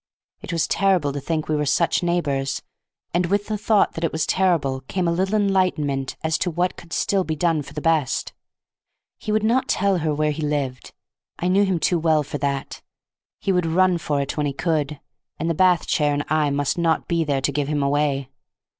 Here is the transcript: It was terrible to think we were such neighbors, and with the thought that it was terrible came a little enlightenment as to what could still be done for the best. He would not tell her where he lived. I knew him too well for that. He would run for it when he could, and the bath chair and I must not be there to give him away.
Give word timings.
It 0.41 0.51
was 0.51 0.65
terrible 0.65 1.13
to 1.13 1.19
think 1.21 1.47
we 1.47 1.55
were 1.55 1.63
such 1.67 2.01
neighbors, 2.01 2.63
and 3.13 3.27
with 3.27 3.45
the 3.45 3.55
thought 3.55 3.93
that 3.93 4.03
it 4.03 4.11
was 4.11 4.25
terrible 4.25 4.81
came 4.87 5.07
a 5.07 5.11
little 5.11 5.35
enlightenment 5.35 6.15
as 6.23 6.39
to 6.39 6.49
what 6.49 6.75
could 6.75 6.91
still 6.91 7.23
be 7.23 7.35
done 7.35 7.61
for 7.61 7.73
the 7.73 7.81
best. 7.81 8.33
He 9.19 9.31
would 9.31 9.43
not 9.43 9.67
tell 9.67 9.99
her 9.99 10.11
where 10.11 10.31
he 10.31 10.41
lived. 10.41 10.93
I 11.37 11.49
knew 11.49 11.65
him 11.65 11.79
too 11.79 11.99
well 11.99 12.23
for 12.23 12.39
that. 12.39 12.81
He 13.39 13.51
would 13.51 13.67
run 13.67 13.99
for 13.99 14.19
it 14.19 14.35
when 14.35 14.47
he 14.47 14.53
could, 14.53 14.99
and 15.37 15.47
the 15.47 15.53
bath 15.53 15.85
chair 15.85 16.15
and 16.15 16.25
I 16.31 16.49
must 16.49 16.79
not 16.79 17.07
be 17.07 17.23
there 17.23 17.39
to 17.41 17.51
give 17.51 17.67
him 17.67 17.83
away. 17.83 18.31